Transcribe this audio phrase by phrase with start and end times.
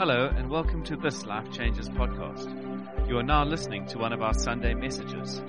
[0.00, 2.48] Hello, and welcome to this Life Changes podcast.
[3.06, 5.42] You are now listening to one of our Sunday messages.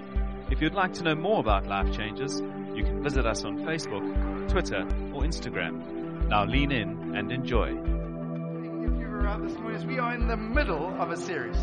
[0.49, 2.41] If you'd like to know more about Life Changes,
[2.75, 4.81] you can visit us on Facebook, Twitter,
[5.13, 6.27] or Instagram.
[6.27, 7.69] Now lean in and enjoy.
[7.69, 11.55] If you were around this morning, we are in the middle of a series.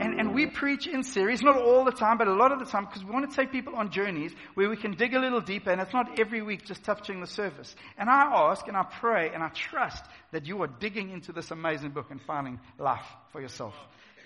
[0.00, 2.64] And, and we preach in series, not all the time, but a lot of the
[2.64, 5.40] time, because we want to take people on journeys where we can dig a little
[5.40, 7.74] deeper, and it's not every week just touching the surface.
[7.98, 11.50] And I ask, and I pray, and I trust that you are digging into this
[11.50, 13.74] amazing book and finding life for yourself.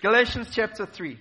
[0.01, 1.17] Galatians chapter 3.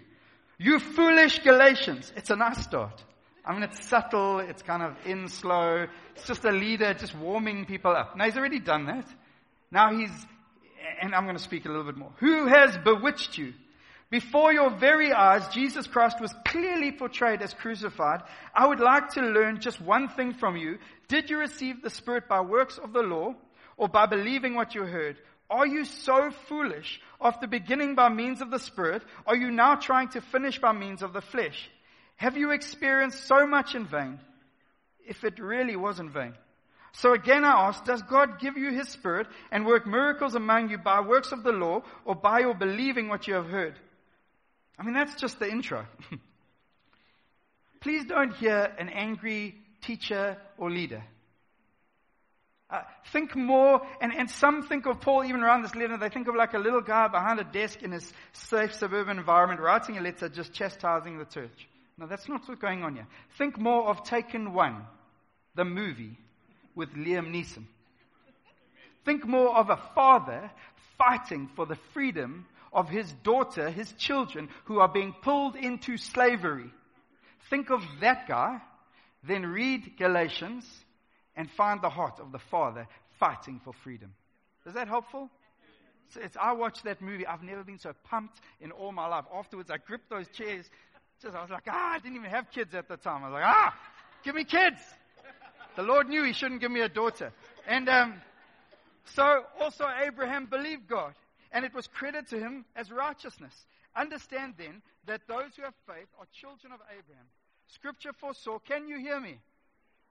[0.59, 2.13] You foolish Galatians.
[2.15, 3.03] It's a nice start.
[3.45, 5.87] I mean, it's subtle, it's kind of in slow.
[6.15, 8.17] It's just a leader just warming people up.
[8.17, 9.07] Now, he's already done that.
[9.71, 10.11] Now he's,
[11.01, 12.13] and I'm going to speak a little bit more.
[12.19, 13.55] Who has bewitched you?
[14.13, 18.21] Before your very eyes, Jesus Christ was clearly portrayed as crucified.
[18.55, 20.77] I would like to learn just one thing from you.
[21.09, 23.35] Did you receive the Spirit by works of the law
[23.79, 25.17] or by believing what you heard?
[25.49, 27.01] Are you so foolish?
[27.23, 31.03] After beginning by means of the Spirit, are you now trying to finish by means
[31.03, 31.71] of the flesh?
[32.17, 34.21] Have you experienced so much in vain?
[35.07, 36.35] If it really was in vain.
[36.93, 40.77] So again I ask, does God give you His Spirit and work miracles among you
[40.77, 43.79] by works of the law or by your believing what you have heard?
[44.79, 45.87] I mean, that's just the intro.
[47.81, 51.03] Please don't hear an angry teacher or leader.
[52.71, 52.81] Uh,
[53.13, 56.35] think more, and, and some think of Paul even around this letter, they think of
[56.35, 60.31] like a little guy behind a desk in his safe suburban environment writing a letter
[60.31, 61.69] just chastising the church.
[61.99, 63.07] No, that's not what's going on here.
[63.37, 64.87] Think more of Taken One,
[65.55, 66.17] the movie
[66.75, 67.65] with Liam Neeson.
[69.05, 70.51] Think more of a father
[70.97, 76.71] fighting for the freedom of his daughter, his children, who are being pulled into slavery.
[77.51, 78.61] Think of that guy,
[79.27, 80.65] then read Galatians
[81.37, 82.87] and find the heart of the father
[83.21, 84.15] fighting for freedom.
[84.67, 85.29] Is that helpful?
[86.11, 87.27] So I watched that movie.
[87.27, 89.25] I've never been so pumped in all my life.
[89.35, 90.69] Afterwards, I gripped those chairs.
[91.23, 93.23] Just, I was like, ah, I didn't even have kids at the time.
[93.23, 93.75] I was like, ah,
[94.25, 94.81] give me kids.
[95.77, 97.33] The Lord knew He shouldn't give me a daughter.
[97.67, 98.15] And um,
[99.15, 101.15] so also Abraham believed God
[101.53, 103.55] and it was credited to him as righteousness.
[103.95, 107.27] Understand then that those who have faith are children of Abraham.
[107.69, 109.39] Scripture foresaw, can you hear me?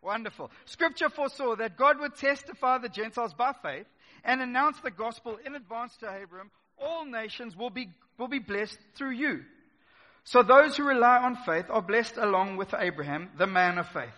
[0.01, 0.49] Wonderful.
[0.65, 3.85] Scripture foresaw that God would testify the Gentiles by faith
[4.23, 6.49] and announce the gospel in advance to Abraham.
[6.77, 9.41] All nations will be, will be blessed through you.
[10.23, 14.09] So those who rely on faith are blessed along with Abraham, the man of faith.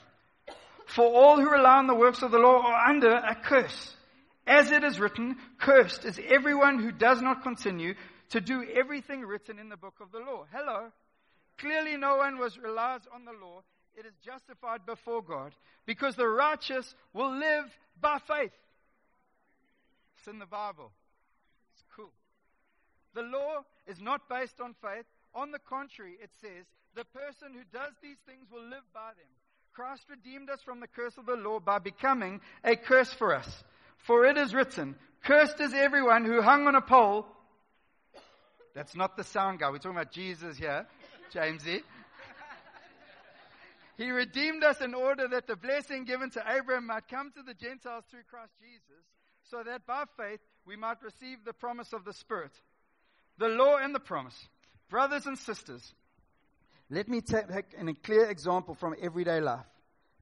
[0.88, 3.96] For all who rely on the works of the law are under a curse.
[4.46, 7.96] As it is written, cursed is everyone who does not continue
[8.30, 10.46] to do everything written in the book of the law.
[10.52, 10.92] Hello.
[11.58, 13.62] Clearly no one was relies on the law.
[13.96, 15.54] It is justified before God
[15.86, 17.66] because the righteous will live
[18.02, 18.52] by faith.
[20.18, 20.92] It's in the Bible.
[21.74, 22.12] It's cool.
[23.14, 25.06] The law is not based on faith.
[25.36, 26.66] On the contrary, it says,
[26.96, 29.30] the person who does these things will live by them.
[29.74, 33.64] Christ redeemed us from the curse of the law by becoming a curse for us.
[33.98, 37.26] For it is written, Cursed is everyone who hung on a pole.
[38.76, 39.70] That's not the sound guy.
[39.70, 40.86] We're talking about Jesus here,
[41.34, 41.82] Jamesy.
[43.96, 47.54] He redeemed us in order that the blessing given to Abraham might come to the
[47.54, 49.06] Gentiles through Christ Jesus,
[49.50, 52.52] so that by faith we might receive the promise of the Spirit.
[53.38, 54.48] The law and the promise.
[54.90, 55.94] Brothers and sisters,
[56.90, 59.66] let me take a clear example from everyday life.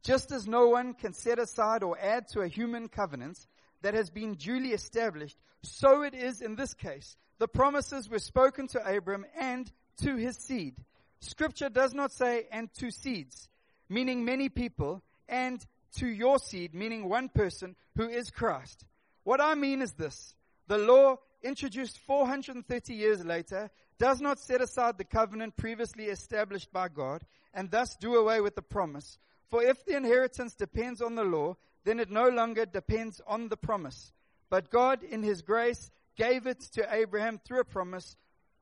[0.04, 3.38] Just as no one can set aside or add to a human covenant,
[3.81, 7.16] that has been duly established, so it is in this case.
[7.40, 9.72] The promises were spoken to Abram and
[10.03, 10.75] to his seed.
[11.19, 13.50] Scripture does not say and to seeds,
[13.90, 15.66] meaning many people, and
[15.97, 18.86] to your seed, meaning one person who is Christ.
[19.24, 20.36] What I mean is this.
[20.68, 23.69] The law, introduced 430 years later,
[24.00, 28.56] does not set aside the covenant previously established by God and thus do away with
[28.56, 29.18] the promise.
[29.50, 33.58] For if the inheritance depends on the law, then it no longer depends on the
[33.58, 34.12] promise.
[34.50, 38.16] But God, in His grace, gave it to Abraham through a promise.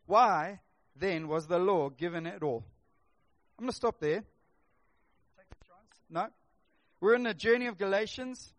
[0.05, 0.59] Why
[0.95, 2.63] then was the law given at all?
[3.57, 4.23] I'm going to stop there.
[6.09, 6.27] No.
[7.01, 8.53] We're in the journey of Galatians.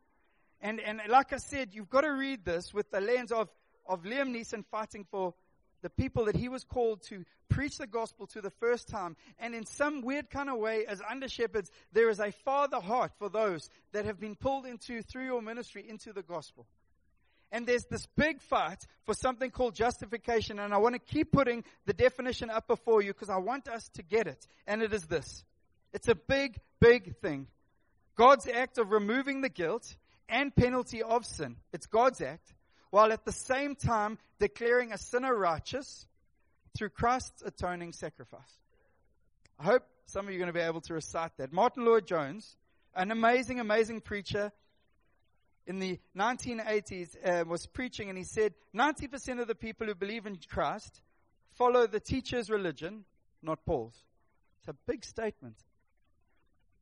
[0.60, 3.48] And, and like I said, you've got to read this with the lens of,
[3.86, 5.34] of Liam Neeson fighting for
[5.82, 9.16] the people that he was called to preach the gospel to the first time.
[9.38, 13.12] And in some weird kind of way, as under shepherds, there is a father heart
[13.18, 16.66] for those that have been pulled into, through your ministry, into the gospel.
[17.52, 20.58] And there's this big fight for something called justification.
[20.58, 23.88] And I want to keep putting the definition up before you because I want us
[23.94, 24.46] to get it.
[24.66, 25.44] And it is this.
[25.92, 27.48] It's a big, big thing.
[28.16, 29.96] God's act of removing the guilt
[30.28, 31.56] and penalty of sin.
[31.72, 32.54] It's God's act
[32.90, 36.06] while at the same time declaring a sinner righteous
[36.76, 38.58] through Christ's atoning sacrifice.
[39.58, 41.52] I hope some of you are going to be able to recite that.
[41.52, 42.56] Martyn Lloyd-Jones,
[42.94, 44.52] an amazing, amazing preacher
[45.66, 50.26] in the 1980s, uh, was preaching and he said 90% of the people who believe
[50.26, 51.00] in Christ
[51.52, 53.04] follow the teacher's religion,
[53.42, 54.04] not Paul's.
[54.60, 55.56] It's a big statement.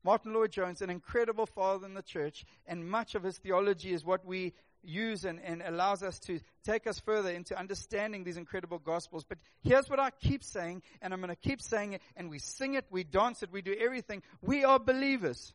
[0.05, 4.25] Martyn Lloyd-Jones, an incredible father in the church, and much of his theology is what
[4.25, 4.55] we
[4.89, 9.25] use and, and allows us to take us further into understanding these incredible gospels.
[9.25, 12.39] But here's what I keep saying, and I'm going to keep saying it, and we
[12.39, 14.23] sing it, we dance it, we do everything.
[14.43, 15.53] We are believers.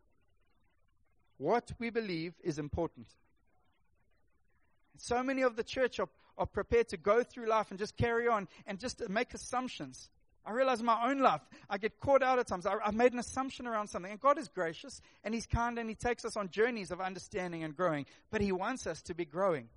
[1.37, 3.07] What we believe is important.
[4.97, 8.27] So many of the church are, are prepared to go through life and just carry
[8.27, 10.09] on and just make assumptions.
[10.45, 12.65] I realize my own life, I get caught out at times.
[12.65, 14.11] I, have made an assumption around something.
[14.11, 17.63] And God is gracious and He's kind and He takes us on journeys of understanding
[17.63, 18.05] and growing.
[18.29, 19.69] But He wants us to be growing.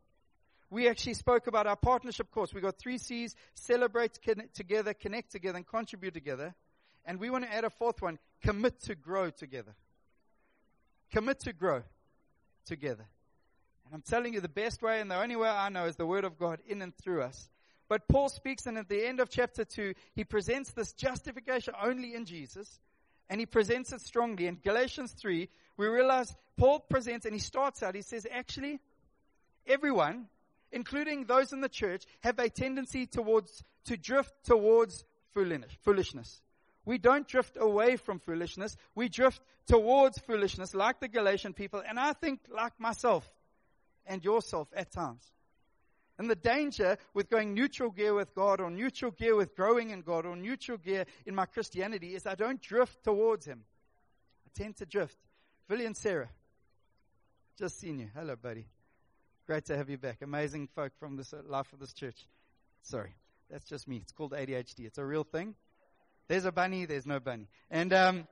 [0.68, 2.52] We actually spoke about our partnership course.
[2.52, 4.18] We got three C's, celebrate
[4.54, 6.54] together, connect together, and contribute together.
[7.04, 9.74] And we want to add a fourth one, commit to grow together.
[11.12, 11.82] Commit to grow
[12.64, 13.06] together.
[13.84, 16.06] And I'm telling you, the best way and the only way I know is the
[16.06, 17.48] Word of God in and through us.
[17.88, 22.14] But Paul speaks, and at the end of chapter 2, he presents this justification only
[22.14, 22.80] in Jesus,
[23.28, 24.46] and he presents it strongly.
[24.46, 28.80] In Galatians 3, we realize Paul presents, and he starts out, he says, actually,
[29.66, 30.26] everyone,
[30.72, 36.42] including those in the church, have a tendency towards, to drift towards foolishness.
[36.84, 38.76] We don't drift away from foolishness.
[38.94, 43.28] We drift towards foolishness like the Galatian people, and I think like myself
[44.06, 45.32] and yourself at times.
[46.18, 50.00] And the danger with going neutral gear with God or neutral gear with growing in
[50.00, 53.64] God or neutral gear in my Christianity is I don't drift towards Him.
[54.46, 55.18] I tend to drift.
[55.68, 56.30] Billy and Sarah,
[57.58, 58.08] just seen you.
[58.14, 58.66] Hello, buddy.
[59.46, 60.22] Great to have you back.
[60.22, 62.26] Amazing folk from the life of this church.
[62.82, 63.14] Sorry,
[63.50, 63.98] that's just me.
[63.98, 64.86] It's called ADHD.
[64.86, 65.54] It's a real thing.
[66.28, 67.48] There's a bunny, there's no bunny.
[67.70, 68.26] And um,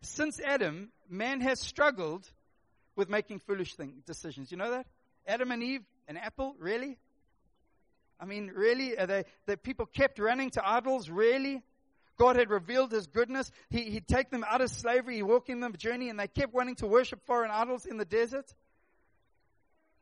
[0.00, 2.26] since Adam, man has struggled
[2.96, 4.50] with making foolish thing, decisions.
[4.50, 4.86] You know that?
[5.26, 6.54] Adam and Eve an apple?
[6.58, 6.98] Really?
[8.20, 8.94] I mean, really?
[8.94, 11.10] They, the people kept running to idols?
[11.10, 11.62] Really?
[12.18, 13.50] God had revealed His goodness.
[13.70, 15.16] He, he'd take them out of slavery.
[15.16, 18.04] He'd walked in them journey and they kept wanting to worship foreign idols in the
[18.04, 18.52] desert.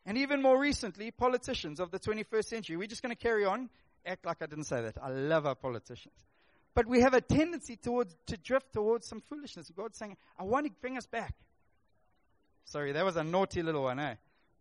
[0.06, 2.76] And even more recently, politicians of the 21st century.
[2.76, 3.70] We're just going to carry on.
[4.05, 4.97] Act like I didn't say that.
[5.02, 6.14] I love our politicians.
[6.75, 9.70] But we have a tendency towards, to drift towards some foolishness.
[9.76, 11.35] God's saying, I want to bring us back.
[12.64, 14.14] Sorry, that was a naughty little one, eh?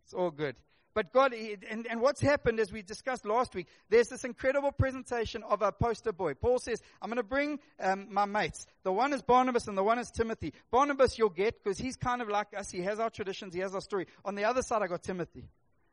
[0.04, 0.56] It's all good.
[0.92, 5.44] But God, and, and what's happened as we discussed last week, there's this incredible presentation
[5.44, 6.34] of a poster boy.
[6.34, 8.66] Paul says, I'm going to bring um, my mates.
[8.82, 10.52] The one is Barnabas and the one is Timothy.
[10.70, 12.70] Barnabas you'll get because he's kind of like us.
[12.70, 13.54] He has our traditions.
[13.54, 14.06] He has our story.
[14.24, 15.44] On the other side, I got Timothy.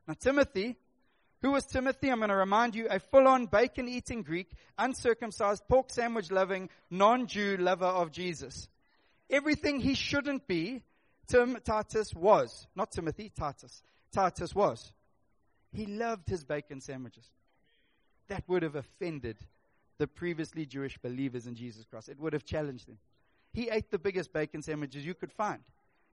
[0.08, 0.78] Now, Timothy,
[1.44, 2.10] who was Timothy?
[2.10, 4.50] I'm going to remind you, a full-on bacon-eating Greek,
[4.80, 8.68] uncircumcised, pork sandwich loving, non-Jew lover of Jesus.
[9.30, 10.82] Everything he shouldn't be,
[11.28, 12.66] Tim Titus was.
[12.76, 13.84] Not Timothy, Titus.
[14.18, 14.92] Titus was.
[15.72, 17.26] He loved his bacon sandwiches.
[18.30, 19.38] That would have offended
[20.00, 22.10] the previously Jewish believers in Jesus Christ.
[22.10, 22.98] It would have challenged them.
[23.54, 25.60] He ate the biggest bacon sandwiches you could find.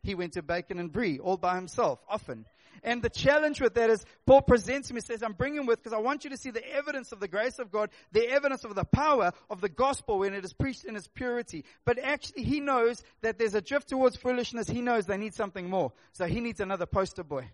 [0.03, 2.45] He went to bacon and brie all by himself, often.
[2.83, 5.95] And the challenge with that is Paul presents him, he says, I'm bringing with because
[5.95, 8.75] I want you to see the evidence of the grace of God, the evidence of
[8.75, 11.65] the power of the gospel when it is preached in its purity.
[11.87, 14.69] But actually he knows that there's a drift towards foolishness.
[14.69, 15.93] He knows they need something more.
[16.13, 17.49] So he needs another poster boy.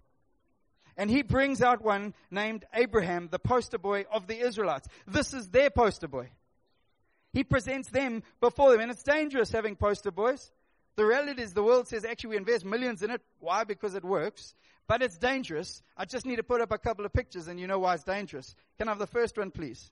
[0.96, 4.88] And he brings out one named Abraham, the poster boy of the Israelites.
[5.06, 6.30] This is their poster boy.
[7.32, 8.80] He presents them before them.
[8.80, 10.50] And it's dangerous having poster boys.
[10.96, 13.22] The reality is the world says actually we invest millions in it.
[13.38, 13.64] Why?
[13.64, 14.54] Because it works.
[14.86, 15.82] But it's dangerous.
[15.96, 18.04] I just need to put up a couple of pictures and you know why it's
[18.04, 18.54] dangerous.
[18.76, 19.90] Can I have the first one, please?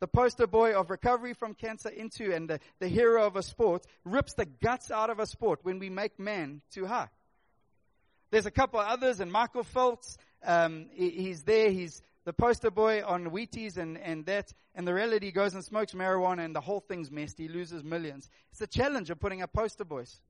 [0.00, 3.86] The poster boy of recovery from cancer into and the, the hero of a sport
[4.04, 7.08] rips the guts out of a sport when we make man too high.
[8.30, 11.70] There's a couple others, and Michael Phelps, um, he's there.
[11.70, 14.52] He's the poster boy on Wheaties and, and that.
[14.74, 17.38] And the reality goes and smokes marijuana, and the whole thing's messed.
[17.38, 18.28] He loses millions.
[18.50, 20.20] It's a challenge of putting up poster boys.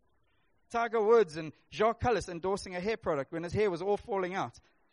[0.71, 4.35] Tiger Woods and Jacques Kallis endorsing a hair product when his hair was all falling
[4.35, 4.53] out.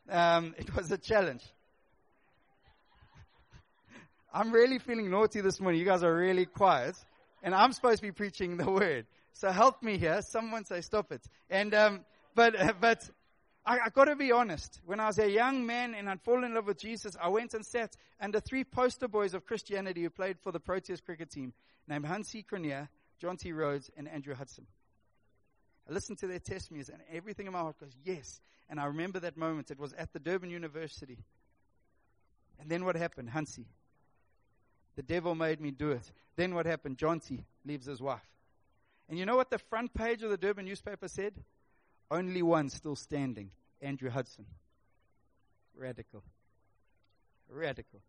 [0.10, 1.44] Um, it was a challenge.
[4.34, 5.80] I'm really feeling naughty this morning.
[5.80, 6.96] You guys are really quiet.
[7.44, 9.06] And I'm supposed to be preaching the word.
[9.34, 10.22] So help me here.
[10.22, 11.22] Someone say stop it.
[11.50, 13.10] And, um, but, but
[13.66, 14.80] I, I got to be honest.
[14.86, 17.54] When I was a young man and I'd fallen in love with Jesus, I went
[17.54, 21.54] and sat under three poster boys of Christianity who played for the Proteas cricket team,
[21.88, 22.88] named Hansie Cronje,
[23.22, 24.66] Jonty Rhodes, and Andrew Hudson.
[25.90, 28.42] I listened to their testimonies and everything in my heart goes, yes.
[28.70, 29.72] And I remember that moment.
[29.72, 31.18] It was at the Durban University.
[32.60, 33.30] And then what happened?
[33.30, 33.66] Hansie.
[34.96, 36.12] The devil made me do it.
[36.36, 36.98] Then what happened?
[36.98, 37.44] John T.
[37.66, 38.22] leaves his wife.
[39.10, 41.34] And you know what the front page of the Durban newspaper said?
[42.14, 43.50] Only one still standing.
[43.82, 44.46] Andrew Hudson.
[45.76, 46.22] Radical.
[47.50, 48.02] Radical.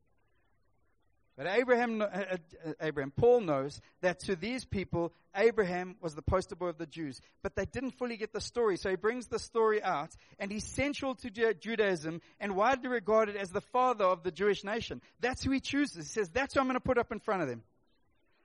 [1.38, 2.36] But Abraham, uh, uh,
[2.82, 7.18] Abraham, Paul knows that to these people, Abraham was the poster boy of the Jews.
[7.42, 8.76] But they didn't fully get the story.
[8.76, 13.52] So he brings the story out, and he's central to Judaism and widely regarded as
[13.52, 15.00] the father of the Jewish nation.
[15.20, 16.08] That's who he chooses.
[16.08, 17.62] He says, That's who I'm going to put up in front of them.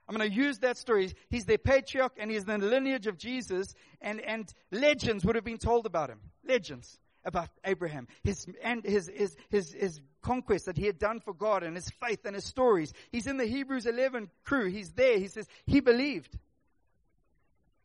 [0.10, 1.14] I'm going to use that story.
[1.30, 5.60] He's their patriarch, and he's the lineage of Jesus, and, and legends would have been
[5.60, 6.20] told about him.
[6.44, 11.32] Legends about Abraham, his, and his, his, his, his conquest that he had done for
[11.32, 12.92] God and his faith and his stories.
[13.12, 14.68] He's in the Hebrews 11 crew.
[14.68, 15.20] He's there.
[15.20, 16.36] He says he believed.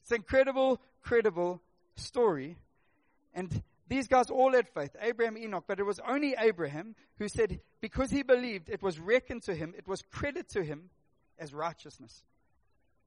[0.00, 1.60] It's an incredible, credible
[1.96, 2.56] story.
[3.34, 4.96] And these guys all had faith.
[4.98, 9.42] Abraham, Enoch, but it was only Abraham who said because he believed, it was reckoned
[9.42, 10.88] to him, it was credit to him
[11.38, 12.22] as righteousness.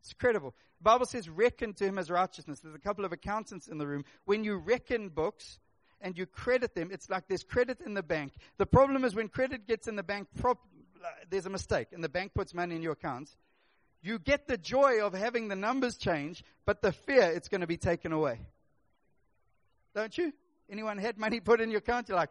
[0.01, 0.53] It's credible.
[0.79, 2.59] The Bible says reckon to him as righteousness.
[2.59, 4.05] There's a couple of accountants in the room.
[4.25, 5.59] When you reckon books,
[6.01, 8.33] and you credit them, it's like there's credit in the bank.
[8.57, 10.59] The problem is when credit gets in the bank, prop,
[11.29, 13.29] there's a mistake, and the bank puts money in your account.
[14.01, 17.67] You get the joy of having the numbers change, but the fear it's going to
[17.67, 18.39] be taken away.
[19.95, 20.33] Don't you?
[20.69, 22.09] Anyone had money put in your account?
[22.09, 22.29] You're like,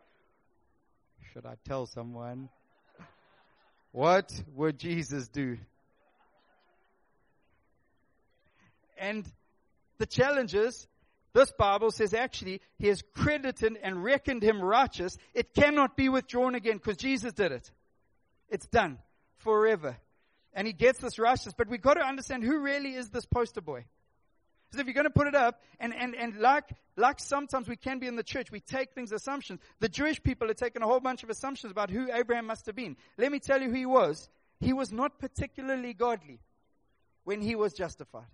[1.32, 2.48] should I tell someone?
[3.90, 5.58] What would Jesus do?
[8.96, 9.30] And
[9.98, 10.86] the challenge is
[11.32, 15.18] this Bible says actually he has credited and reckoned him righteous.
[15.34, 17.70] It cannot be withdrawn again because Jesus did it.
[18.48, 18.98] It's done
[19.38, 19.96] forever.
[20.54, 21.52] And he gets this righteous.
[21.56, 23.84] But we've got to understand who really is this poster boy.
[24.66, 26.64] Because if you're going to put it up, and, and, and like,
[26.96, 29.60] like sometimes we can be in the church, we take things assumptions.
[29.80, 32.74] The Jewish people had taken a whole bunch of assumptions about who Abraham must have
[32.74, 32.96] been.
[33.16, 34.28] Let me tell you who he was.
[34.58, 36.40] He was not particularly godly
[37.24, 38.24] when he was justified.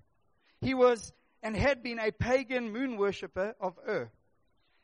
[0.62, 4.10] He was and had been a pagan moon worshipper of Ur.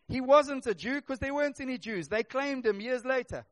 [0.08, 2.08] He wasn't a Jew because there weren't any Jews.
[2.08, 3.46] They claimed him years later.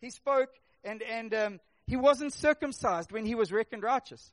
[0.00, 0.50] He spoke
[0.82, 4.32] and, and um, he wasn't circumcised when he was reckoned righteous.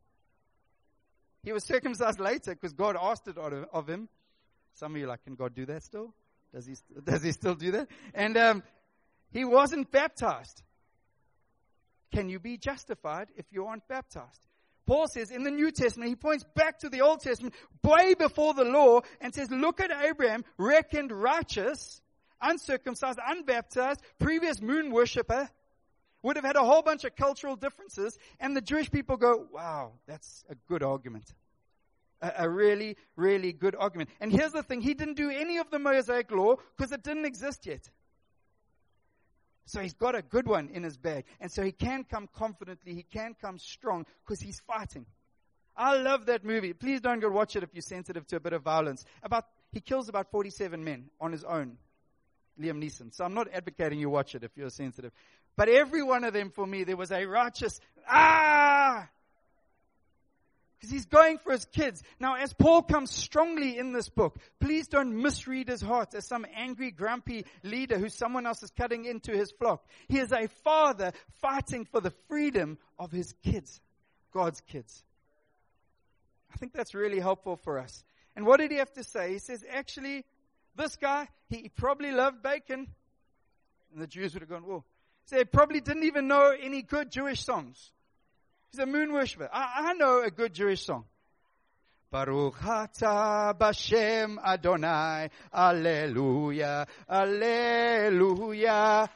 [1.44, 4.10] He was circumcised later because God asked it of, him.
[4.74, 6.14] Some of you are like, can God do that still?
[6.54, 7.88] Does he, does he still do that?
[8.14, 8.64] And um,
[9.32, 10.64] he wasn't baptized.
[12.14, 14.48] Can you be justified if you aren't baptized?
[14.88, 17.54] Paul says in the New Testament, he points back to the Old Testament,
[17.84, 22.02] way before the law, and says, look at Abraham, reckoned righteous,
[22.42, 25.50] uncircumcised, unbaptized, previous moon worshiper,
[26.24, 29.92] would have had a whole bunch of cultural differences, and the Jewish people go, wow,
[30.08, 31.34] that's a good argument.
[32.22, 34.10] A, a really, really good argument.
[34.20, 37.26] And here's the thing, he didn't do any of the Mosaic law because it didn't
[37.26, 37.90] exist yet.
[39.68, 41.26] So he's got a good one in his bag.
[41.40, 45.06] And so he can come confidently, he can come strong because he's fighting.
[45.76, 46.74] I love that movie.
[46.74, 49.06] Please don't go watch it if you're sensitive to a bit of violence.
[49.22, 51.78] About he kills about 47 men on his own.
[52.60, 53.14] Liam Neeson.
[53.14, 55.12] So I'm not advocating you watch it if you're sensitive.
[55.56, 59.08] But every one of them for me, there was a righteous, ah!
[60.78, 62.04] Because he's going for his kids.
[62.20, 66.46] Now, as Paul comes strongly in this book, please don't misread his heart as some
[66.56, 69.84] angry, grumpy leader who someone else is cutting into his flock.
[70.08, 73.82] He is a father fighting for the freedom of his kids,
[74.32, 75.04] God's kids.
[76.54, 78.04] I think that's really helpful for us.
[78.36, 79.34] And what did he have to say?
[79.34, 80.26] He says, actually,
[80.76, 82.88] this guy, he probably loved bacon.
[83.92, 84.84] And the Jews would have gone, whoa.
[85.26, 87.92] So he probably didn't even know any good Jewish songs.
[88.72, 89.50] He's a moon worshiper.
[89.52, 91.06] I, I know a good Jewish song.
[92.10, 99.10] Baruch atah Bashem Adonai, Alleluia, Alleluia.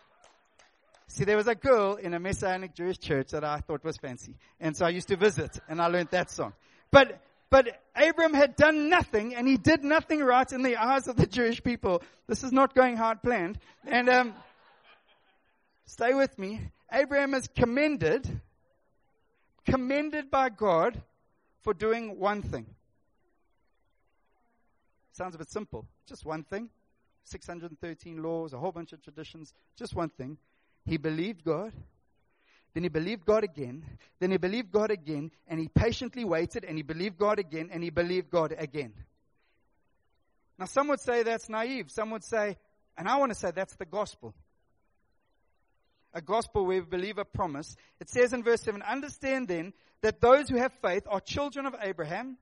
[1.08, 4.36] See, there was a girl in a Messianic Jewish church that I thought was fancy.
[4.60, 6.54] And so I used to visit and I learned that song.
[6.90, 11.18] But, but Abram had done nothing and he did nothing right in the eyes of
[11.18, 12.02] the Jewish people.
[12.28, 13.60] This is not going hard planned.
[13.86, 14.34] And, um,
[15.86, 16.62] stay with me.
[16.92, 18.28] Abraham is commended
[19.66, 21.02] commended by God
[21.62, 22.66] for doing one thing.
[25.14, 25.86] Sounds a bit simple.
[26.08, 26.70] Just one thing.
[27.26, 30.38] 613 laws, a whole bunch of traditions, just one thing.
[30.86, 31.72] He believed God.
[32.74, 33.86] Then he believed God again.
[34.20, 35.32] Then he believed God again.
[35.48, 36.64] And he patiently waited.
[36.64, 37.70] And he believed God again.
[37.72, 38.94] And he believed God again.
[40.58, 41.92] Now, some would say that's naive.
[41.92, 42.58] Some would say,
[42.98, 44.34] and I want to say that's the gospel
[46.14, 47.76] a gospel where we believe a promise.
[48.00, 51.76] It says in verse 7, understand then that those who have faith are children of
[51.82, 52.38] Abraham.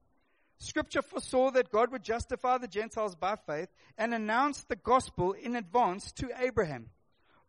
[0.58, 5.56] Scripture foresaw that God would justify the Gentiles by faith and announced the gospel in
[5.56, 6.90] advance to Abraham.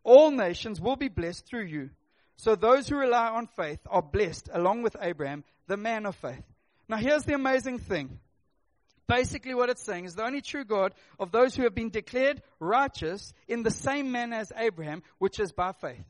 [0.03, 1.89] All nations will be blessed through you.
[2.37, 6.43] So those who rely on faith are blessed along with Abraham, the man of faith.
[6.87, 8.19] Now here's the amazing thing.
[9.11, 12.41] Basically what it's saying is the only true God of those who have been declared
[12.61, 16.05] righteous in the same manner as Abraham, which is by faith.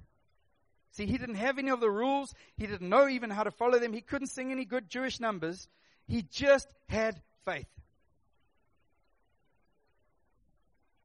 [0.91, 2.31] See, he didn't have any of the rules.
[2.57, 3.91] He didn't know even how to follow them.
[3.91, 5.67] He couldn't sing any good Jewish numbers.
[6.07, 7.65] He just had faith.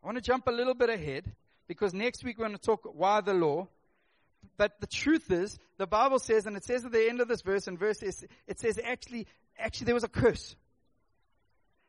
[0.03, 1.33] I want to jump a little bit ahead
[1.67, 3.69] because next week we're going to talk why the law.
[4.59, 7.41] But the truth is, the Bible says, and it says at the end of this
[7.41, 9.26] verse, in verse it says actually,
[9.59, 10.57] actually there was a curse.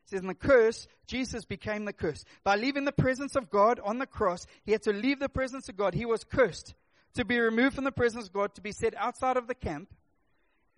[0.08, 2.24] Says in the curse, Jesus became the curse.
[2.42, 5.68] By leaving the presence of God on the cross, he had to leave the presence
[5.68, 5.92] of God.
[5.92, 6.74] He was cursed
[7.12, 9.92] to be removed from the presence of God, to be set outside of the camp,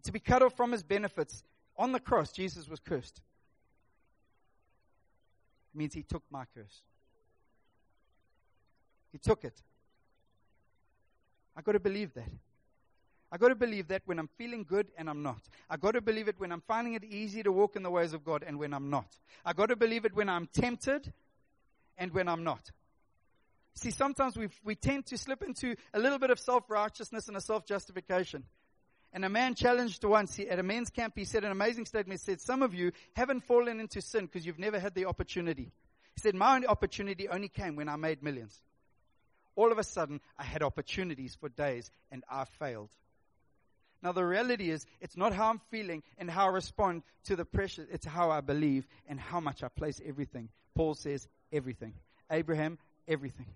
[0.02, 1.44] to be cut off from his benefits.
[1.76, 3.20] On the cross, Jesus was cursed.
[5.72, 6.82] It means he took my curse.
[9.12, 9.62] He took it.
[11.56, 12.30] I got to believe that.
[13.32, 15.40] I got to believe that when I'm feeling good and I'm not.
[15.68, 18.12] I got to believe it when I'm finding it easy to walk in the ways
[18.12, 19.06] of God and when I'm not.
[19.44, 21.12] I got to believe it when I'm tempted
[21.96, 22.70] and when I'm not.
[23.74, 27.40] See, sometimes we we tend to slip into a little bit of self-righteousness and a
[27.40, 28.44] self-justification.
[29.12, 32.20] And a man challenged once he, at a men's camp, he said an amazing statement.
[32.20, 35.72] He said, some of you haven't fallen into sin because you've never had the opportunity.
[36.14, 38.60] He said, my opportunity only came when I made millions.
[39.56, 42.90] All of a sudden, I had opportunities for days and I failed.
[44.02, 47.44] Now the reality is, it's not how I'm feeling and how I respond to the
[47.44, 47.86] pressure.
[47.90, 50.48] It's how I believe and how much I place everything.
[50.74, 51.94] Paul says everything.
[52.30, 53.46] Abraham, everything.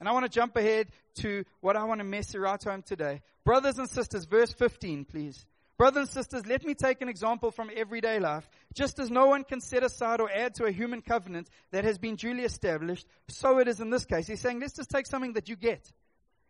[0.00, 3.20] And I want to jump ahead to what I want to mess right home today.
[3.44, 5.44] Brothers and sisters, verse 15, please.
[5.78, 8.48] Brothers and sisters, let me take an example from everyday life.
[8.74, 11.98] Just as no one can set aside or add to a human covenant that has
[11.98, 14.26] been duly established, so it is in this case.
[14.26, 15.90] He's saying, let's just take something that you get.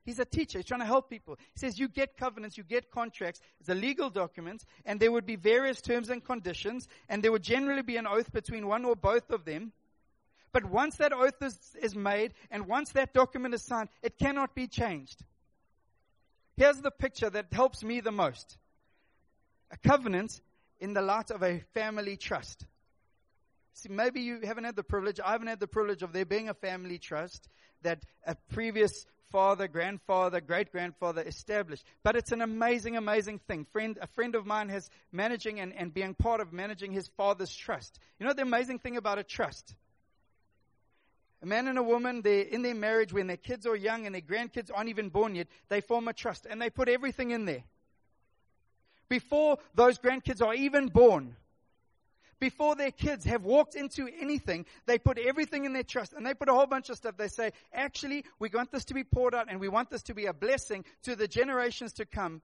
[0.05, 0.59] He's a teacher.
[0.59, 1.37] He's trying to help people.
[1.55, 3.41] He says you get covenants, you get contracts.
[3.61, 7.43] It's a legal document, and there would be various terms and conditions, and there would
[7.43, 9.73] generally be an oath between one or both of them.
[10.53, 14.55] But once that oath is, is made and once that document is signed, it cannot
[14.55, 15.25] be changed.
[16.57, 18.59] Here's the picture that helps me the most.
[19.71, 20.41] A covenant
[20.79, 22.67] in the light of a family trust.
[23.73, 26.51] See, maybe you haven't had the privilege, I haven't had the privilege of there being
[26.51, 27.49] a family trust
[27.83, 31.85] that a previous father, grandfather, great grandfather established.
[32.05, 33.67] But it's an amazing, amazing thing.
[33.73, 37.55] Friend, a friend of mine has managing and, and being part of managing his father's
[37.55, 37.99] trust.
[38.21, 39.75] You know the amazing thing about a trust?
[41.43, 44.15] A man and a woman, they're in their marriage when their kids are young and
[44.15, 47.47] their grandkids aren't even born yet, they form a trust and they put everything in
[47.47, 47.65] there.
[49.09, 51.35] Before those grandkids are even born,
[52.43, 56.35] before their kids have walked into anything, they put everything in their trust and they
[56.35, 57.17] put a whole bunch of stuff.
[57.17, 60.15] They say, actually, we want this to be poured out and we want this to
[60.15, 62.43] be a blessing to the generations to come.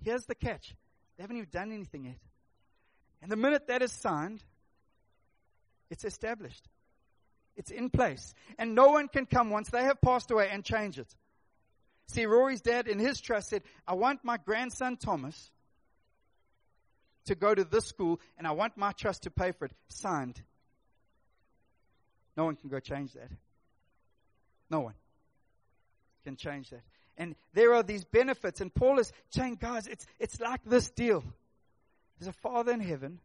[0.00, 0.76] Here's the catch.
[1.16, 2.18] They haven't even done anything yet.
[3.20, 4.44] And the minute that is signed,
[5.90, 6.68] it's established.
[7.56, 8.34] It's in place.
[8.60, 11.12] And no one can come once they have passed away and change it.
[12.06, 15.50] See, Rory's dad in his trust said, I want my grandson Thomas
[17.26, 19.72] to go to this school and I want my trust to pay for it.
[19.88, 20.40] Signed.
[22.36, 23.30] No one can go change that.
[24.70, 24.94] No one
[26.24, 26.82] can change that.
[27.18, 28.60] And there are these benefits.
[28.60, 31.22] And Paul is saying, guys, it's, it's like this deal.
[32.18, 33.20] There's a Father in heaven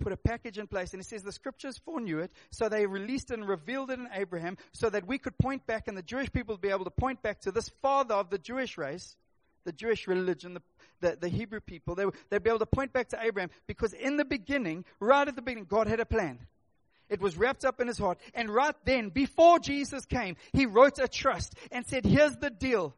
[0.00, 0.92] put a package in place.
[0.92, 4.08] And he says the scriptures foreknew it, so they released it and revealed it in
[4.12, 6.90] Abraham, so that we could point back and the Jewish people would be able to
[6.90, 9.16] point back to this father of the Jewish race,
[9.64, 10.62] the Jewish religion, the,
[11.00, 11.94] the, the Hebrew people.
[11.94, 15.36] They, they'd be able to point back to Abraham because in the beginning, right at
[15.36, 16.38] the beginning, God had a plan.
[17.08, 18.18] It was wrapped up in his heart.
[18.34, 22.94] And right then, before Jesus came, he wrote a trust and said, here's the deal.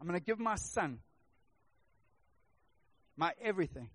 [0.00, 0.98] I'm going to give my son
[3.16, 3.90] my everything.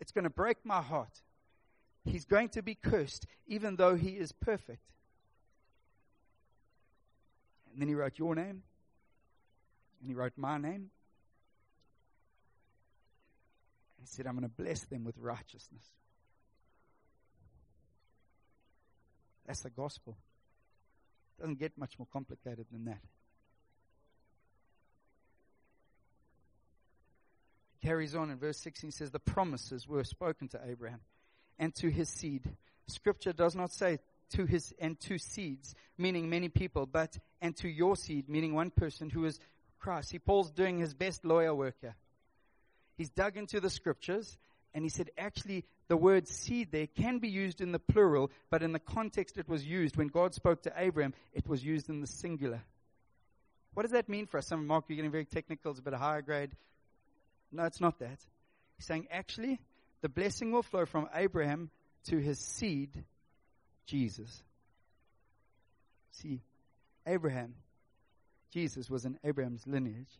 [0.00, 1.22] It's going to break my heart.
[2.04, 4.82] He's going to be cursed, even though he is perfect.
[7.72, 8.62] And then he wrote your name,
[10.00, 10.90] and he wrote my name.
[14.00, 15.84] He said, I'm going to bless them with righteousness.
[19.46, 20.16] That's the gospel.
[21.36, 23.00] It doesn't get much more complicated than that.
[27.88, 31.00] carries on in verse 16 says, The promises were spoken to Abraham
[31.58, 32.42] and to his seed.
[32.86, 33.98] Scripture does not say
[34.30, 38.70] to his and to seeds, meaning many people, but and to your seed, meaning one
[38.70, 39.40] person who is
[39.78, 40.10] Christ.
[40.10, 41.96] See, Paul's doing his best lawyer work here.
[42.96, 44.36] He's dug into the scriptures
[44.74, 48.62] And he said, actually, the word seed there can be used in the plural, but
[48.62, 52.00] in the context it was used, when God spoke to Abraham, it was used in
[52.00, 52.62] the singular.
[53.74, 54.46] What does that mean for us?
[54.46, 56.50] Some Mark, you're getting very technical, it's a bit of higher grade.
[57.50, 58.18] No, it's not that.
[58.76, 59.58] He's saying, actually,
[60.02, 61.70] the blessing will flow from Abraham
[62.04, 62.90] to his seed,
[63.86, 64.42] Jesus.
[66.10, 66.42] See,
[67.06, 67.54] Abraham,
[68.52, 70.18] Jesus was in Abraham's lineage.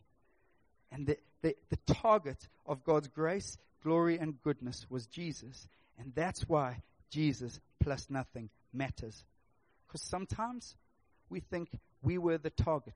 [0.91, 5.67] And the, the, the target of God's grace, glory, and goodness was Jesus.
[5.97, 9.23] And that's why Jesus plus nothing matters.
[9.87, 10.75] Because sometimes
[11.29, 11.69] we think
[12.01, 12.93] we were the target.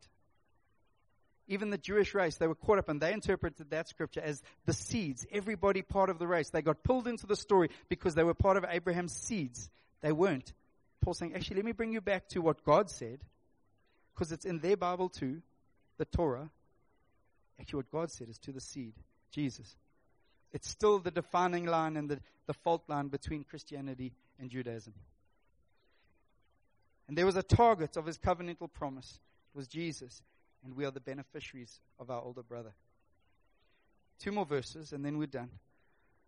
[1.47, 4.73] Even the Jewish race, they were caught up and they interpreted that scripture as the
[4.73, 5.25] seeds.
[5.31, 6.49] Everybody part of the race.
[6.49, 9.69] They got pulled into the story because they were part of Abraham's seeds.
[10.01, 10.53] They weren't.
[11.01, 13.19] Paul saying, actually, let me bring you back to what God said,
[14.13, 15.41] because it's in their Bible too,
[15.97, 16.49] the Torah.
[17.59, 18.93] Actually, what God said is to the seed,
[19.31, 19.75] Jesus.
[20.51, 24.93] It's still the defining line and the, the fault line between Christianity and Judaism.
[27.07, 29.19] And there was a target of his covenantal promise.
[29.53, 30.21] It was Jesus
[30.63, 32.73] and we are the beneficiaries of our older brother.
[34.19, 35.49] Two more verses, and then we're done.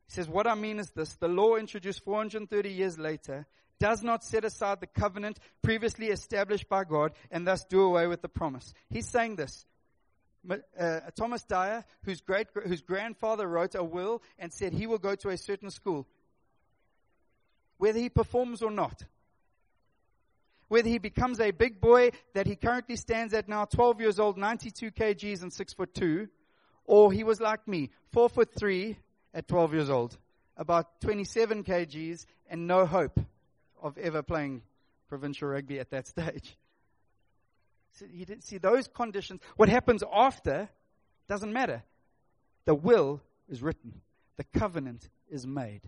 [0.07, 3.45] He says, What I mean is this the law introduced 430 years later
[3.79, 8.21] does not set aside the covenant previously established by God and thus do away with
[8.21, 8.73] the promise.
[8.89, 9.65] He's saying this.
[10.79, 15.15] Uh, Thomas Dyer, whose great, whose grandfather wrote a will and said he will go
[15.15, 16.05] to a certain school,
[17.77, 19.03] whether he performs or not
[20.67, 24.37] whether he becomes a big boy that he currently stands at now, 12 years old,
[24.37, 26.27] 92 kgs and 6 foot 2,
[26.85, 28.97] or he was like me, 4 foot 3
[29.35, 30.17] at 12 years old,
[30.57, 33.19] about 27 kgs and no hope
[33.83, 34.63] of ever playing
[35.07, 36.57] provincial rugby at that stage.
[37.99, 39.41] So he didn't see those conditions.
[39.55, 40.67] What happens after
[41.27, 41.83] doesn't matter.
[42.65, 44.01] The will is written.
[44.37, 45.81] The covenant is made.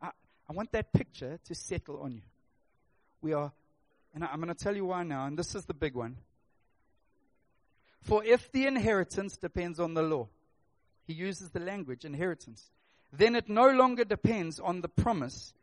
[0.00, 0.10] I,
[0.48, 2.22] I want that picture to settle on you.
[3.20, 3.52] We are
[4.14, 6.16] and I'm going to tell you why now, and this is the big one.
[8.02, 10.28] For if the inheritance depends on the law,
[11.08, 12.70] he uses the language inheritance,
[13.12, 15.54] then it no longer depends on the promise,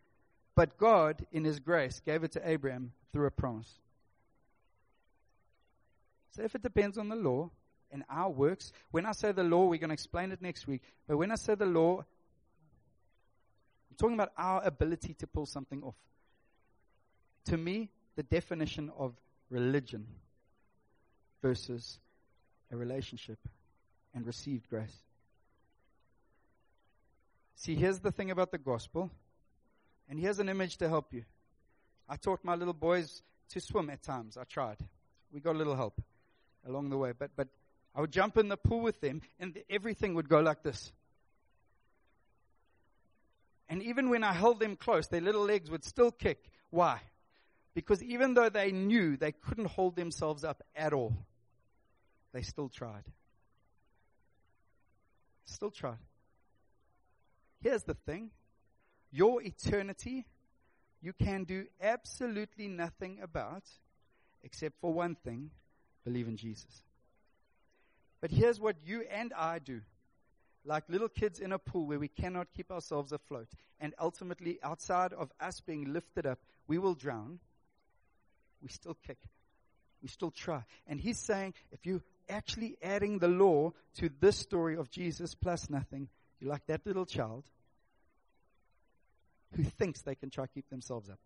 [0.56, 3.72] but God, in his grace, gave it to Abraham through a promise.
[6.32, 7.52] So if it depends on the law
[7.92, 10.82] and our works, when I say the law, we're going to explain it next week,
[11.08, 15.96] but when I say the law, I'm talking about our ability to pull something off.
[17.46, 19.14] To me, the definition of
[19.52, 20.08] religion
[21.44, 22.00] versus
[22.72, 23.38] a relationship
[24.16, 25.04] and received grace.
[27.56, 29.10] See, here's the thing about the gospel,
[30.10, 31.24] and here's an image to help you.
[32.08, 34.38] I taught my little boys to swim at times.
[34.38, 34.78] I tried.
[35.32, 36.02] We got a little help
[36.68, 37.48] along the way, but but
[37.96, 40.92] I would jump in the pool with them, and everything would go like this.
[43.70, 46.52] And even when I held them close, their little legs would still kick.
[46.70, 47.02] Why?
[47.74, 51.14] Because even though they knew they couldn't hold themselves up at all,
[52.32, 53.04] they still tried.
[55.46, 55.98] Still tried.
[57.66, 58.30] Here's the thing
[59.12, 60.28] your eternity,
[61.02, 63.64] you can do absolutely nothing about
[64.44, 65.50] except for one thing
[66.04, 66.84] believe in Jesus.
[68.22, 69.82] But here's what you and I do
[70.64, 73.48] like little kids in a pool where we cannot keep ourselves afloat.
[73.80, 77.40] And ultimately, outside of us being lifted up, we will drown
[78.62, 79.18] we still kick.
[80.04, 80.66] We still try.
[80.86, 85.68] And he's saying, if you're actually adding the law to this story of Jesus plus
[85.68, 87.46] nothing, you're like that little child
[89.56, 91.20] who thinks they can try to keep themselves up.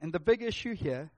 [0.00, 1.10] And the big issue here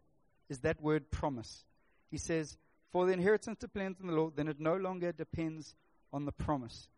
[0.49, 1.64] is that word promise.
[2.11, 2.57] He says,
[2.92, 5.75] For the inheritance depends on the law, then it no longer depends
[6.12, 6.88] on the promise.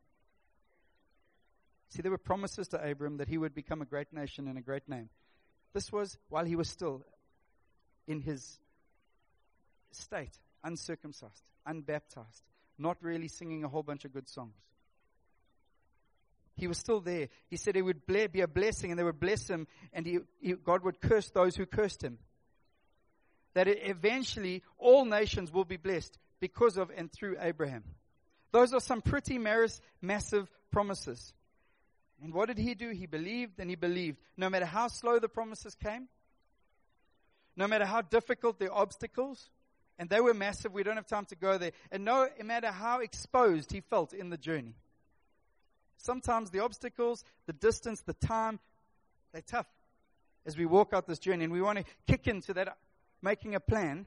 [1.89, 4.63] See, there were promises to Abram that he would become a great nation and a
[4.63, 5.09] great name.
[5.73, 7.05] This was while he was still
[8.07, 8.59] in his
[9.91, 12.43] state, uncircumcised, unbaptized,
[12.79, 14.57] not really singing a whole bunch of good songs.
[16.59, 17.29] He was still there.
[17.49, 20.55] He said he would be a blessing and they would bless him and he, he,
[20.55, 22.19] God would curse those who cursed him.
[23.55, 27.85] That eventually all nations will be blessed because of and through Abraham.
[28.51, 29.39] Those are some pretty
[30.01, 31.33] massive promises.
[32.23, 32.91] And what did he do?
[32.91, 34.19] He believed and he believed.
[34.37, 36.09] No matter how slow the promises came,
[37.57, 39.51] no matter how difficult the obstacles,
[39.99, 43.01] and they were massive, we don't have time to go there, and no matter how
[43.01, 44.75] exposed he felt in the journey.
[45.99, 48.59] Sometimes the obstacles, the distance, the time,
[49.33, 49.67] they're tough
[50.47, 52.79] as we walk out this journey, and we want to kick into that
[53.21, 54.07] making a plan.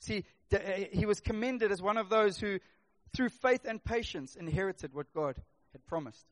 [0.00, 0.58] See, uh,
[0.92, 2.58] he was commended as one of those who,
[3.14, 5.36] through faith and patience, inherited what God
[5.72, 6.26] had promised.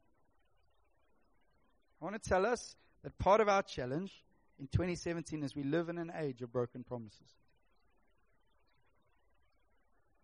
[2.00, 4.24] I want to tell us that part of our challenge
[4.58, 7.36] in 2017 is we live in an age of broken promises.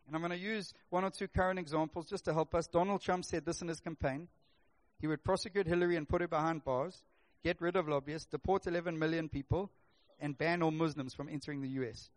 [0.08, 2.66] And I'm going to use one or two current examples just to help us.
[2.66, 4.26] Donald Trump said this in his campaign.
[4.98, 7.02] He would prosecute Hillary and put her behind bars,
[7.44, 9.70] get rid of lobbyists, deport 11 million people,
[10.18, 12.08] and ban all Muslims from entering the U.S.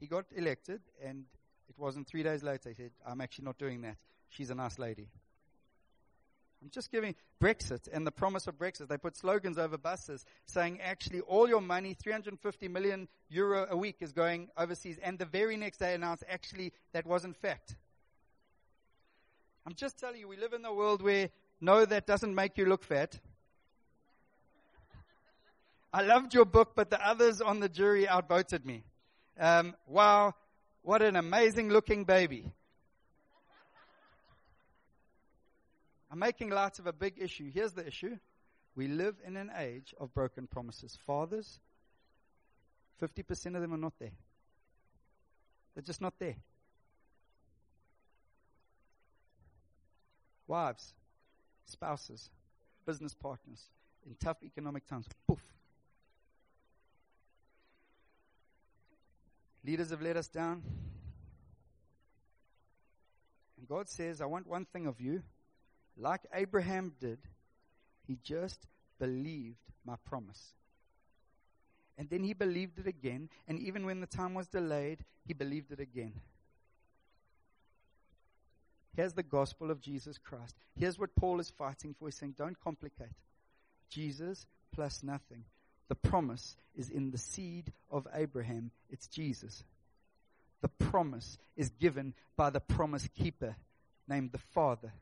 [0.00, 1.24] He got elected, and
[1.68, 2.70] it wasn't three days later.
[2.70, 3.96] He said, I'm actually not doing that.
[4.28, 5.06] She's a nice lady.
[6.64, 8.88] I'm just giving Brexit and the promise of Brexit.
[8.88, 13.96] They put slogans over buses saying, actually, all your money, 350 million euro a week,
[14.00, 14.98] is going overseas.
[15.02, 17.76] And the very next day announced, actually, that wasn't fact.
[19.66, 21.28] I'm just telling you, we live in a world where
[21.60, 23.20] no, that doesn't make you look fat.
[25.92, 28.84] I loved your book, but the others on the jury outvoted me.
[29.38, 30.34] Um, wow,
[30.80, 32.46] what an amazing looking baby.
[36.10, 37.50] I'm making light of a big issue.
[37.52, 38.18] Here's the issue.
[38.76, 40.98] We live in an age of broken promises.
[41.06, 41.60] Fathers,
[43.02, 44.12] 50% of them are not there.
[45.74, 46.36] They're just not there.
[50.46, 50.92] Wives,
[51.64, 52.30] spouses,
[52.84, 53.62] business partners,
[54.06, 55.40] in tough economic times, poof.
[59.64, 60.62] Leaders have let us down.
[63.56, 65.22] And God says, I want one thing of you
[65.96, 67.18] like Abraham did,
[68.06, 68.66] he just
[68.98, 70.52] believed my promise.
[71.96, 73.28] And then he believed it again.
[73.46, 76.14] And even when the time was delayed, he believed it again.
[78.96, 80.56] Here's the gospel of Jesus Christ.
[80.76, 82.06] Here's what Paul is fighting for.
[82.06, 83.08] He's saying, don't complicate.
[83.88, 85.44] Jesus plus nothing.
[85.88, 88.70] The promise is in the seed of Abraham.
[88.90, 89.64] It's Jesus.
[90.62, 93.56] The promise is given by the promise keeper
[94.08, 94.92] named the Father.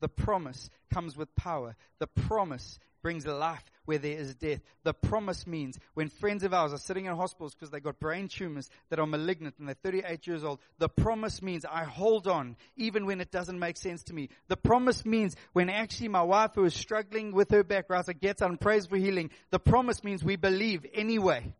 [0.00, 1.76] The promise comes with power.
[1.98, 4.60] The promise brings life where there is death.
[4.84, 8.28] The promise means when friends of ours are sitting in hospitals because they got brain
[8.28, 12.56] tumors that are malignant and they're 38 years old, the promise means I hold on
[12.76, 14.28] even when it doesn't make sense to me.
[14.48, 18.42] The promise means when actually my wife who is struggling with her back, Rasa gets
[18.42, 21.54] out and prays for healing, the promise means we believe anyway.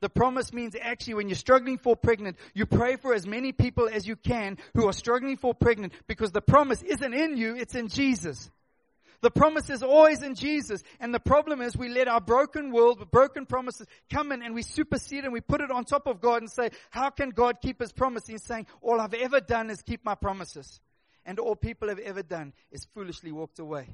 [0.00, 3.88] The promise means actually when you're struggling for pregnant, you pray for as many people
[3.92, 7.74] as you can who are struggling for pregnant because the promise isn't in you, it's
[7.74, 8.50] in Jesus.
[9.20, 10.84] The promise is always in Jesus.
[11.00, 14.54] And the problem is we let our broken world, with broken promises come in and
[14.54, 17.60] we supersede and we put it on top of God and say, how can God
[17.60, 18.26] keep his promise?
[18.26, 20.80] He's saying, all I've ever done is keep my promises.
[21.26, 23.88] And all people have ever done is foolishly walked away.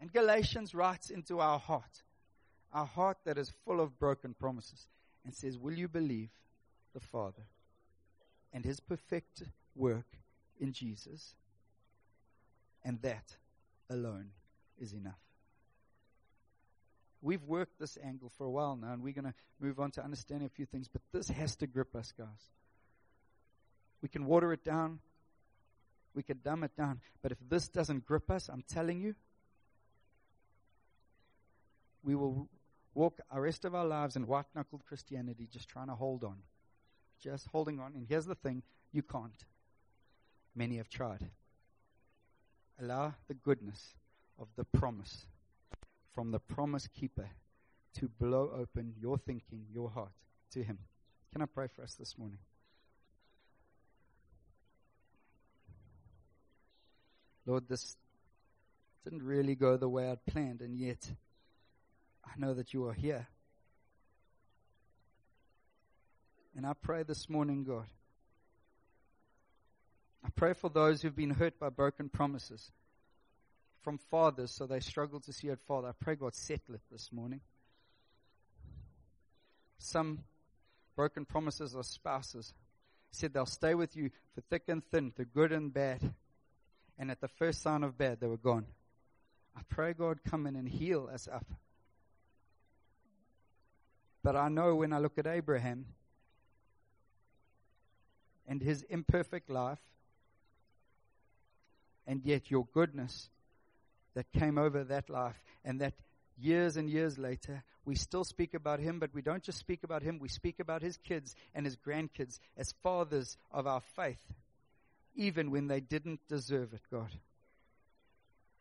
[0.00, 2.02] And Galatians writes into our heart
[2.72, 4.88] a heart that is full of broken promises
[5.24, 6.30] and says, Will you believe
[6.94, 7.46] the Father
[8.52, 9.42] and his perfect
[9.74, 10.06] work
[10.60, 11.34] in Jesus?
[12.84, 13.36] And that
[13.90, 14.30] alone
[14.80, 15.18] is enough.
[17.22, 20.04] We've worked this angle for a while now, and we're going to move on to
[20.04, 22.26] understanding a few things, but this has to grip us, guys.
[24.02, 25.00] We can water it down,
[26.14, 29.14] we can dumb it down, but if this doesn't grip us, I'm telling you,
[32.04, 32.48] we will
[32.96, 36.38] walk our rest of our lives in white knuckled Christianity just trying to hold on.
[37.22, 37.92] Just holding on.
[37.94, 39.44] And here's the thing you can't.
[40.54, 41.28] Many have tried.
[42.80, 43.94] Allow the goodness
[44.38, 45.26] of the promise
[46.14, 47.28] from the promise keeper
[47.98, 50.12] to blow open your thinking, your heart
[50.52, 50.78] to Him.
[51.32, 52.38] Can I pray for us this morning?
[57.44, 57.96] Lord, this
[59.04, 61.10] didn't really go the way I'd planned, and yet
[62.26, 63.28] I know that you are here.
[66.56, 67.86] And I pray this morning, God.
[70.24, 72.72] I pray for those who've been hurt by broken promises
[73.82, 75.88] from fathers, so they struggle to see it father.
[75.88, 77.40] I pray God settle it this morning.
[79.78, 80.24] Some
[80.96, 82.52] broken promises are spouses.
[83.12, 86.00] Said they'll stay with you for thick and thin, through good and bad.
[86.98, 88.66] And at the first sign of bad, they were gone.
[89.56, 91.46] I pray God come in and heal us up.
[94.26, 95.86] But I know when I look at Abraham
[98.48, 99.78] and his imperfect life,
[102.08, 103.30] and yet your goodness
[104.14, 105.94] that came over that life, and that
[106.36, 110.02] years and years later, we still speak about him, but we don't just speak about
[110.02, 114.34] him, we speak about his kids and his grandkids as fathers of our faith,
[115.14, 117.12] even when they didn't deserve it, God.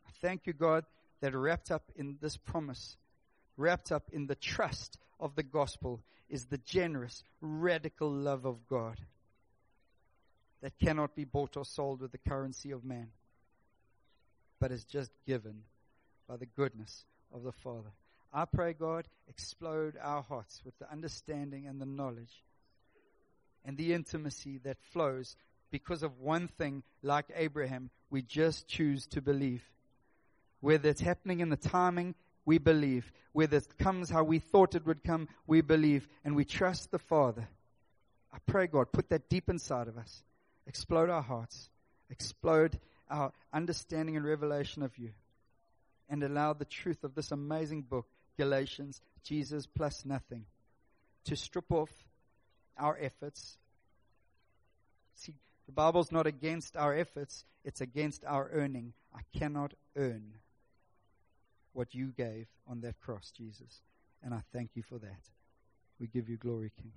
[0.07, 0.85] I thank you, God,
[1.21, 2.97] that wrapped up in this promise,
[3.57, 8.97] wrapped up in the trust of the gospel is the generous, radical love of God
[10.61, 13.09] that cannot be bought or sold with the currency of man,
[14.59, 15.63] but is just given
[16.27, 17.91] by the goodness of the Father.
[18.33, 22.43] I pray, God, explode our hearts with the understanding and the knowledge
[23.63, 25.35] and the intimacy that flows
[25.71, 29.63] because of one thing, like Abraham, we just choose to believe.
[30.61, 32.15] Whether it's happening in the timing,
[32.45, 33.11] we believe.
[33.33, 36.07] Whether it comes how we thought it would come, we believe.
[36.23, 37.47] And we trust the Father.
[38.33, 40.23] I pray, God, put that deep inside of us.
[40.67, 41.69] Explode our hearts.
[42.09, 42.79] Explode
[43.09, 45.11] our understanding and revelation of you.
[46.09, 48.05] And allow the truth of this amazing book,
[48.37, 50.45] Galatians, Jesus plus nothing,
[51.25, 51.89] to strip off
[52.77, 53.57] our efforts.
[55.15, 55.33] See,
[55.65, 58.93] the Bible's not against our efforts, it's against our earning.
[59.15, 60.33] I cannot earn
[61.75, 63.81] what you gave on that cross, Jesus.
[64.23, 65.29] And I thank you for that.
[65.99, 66.93] We give you glory, King.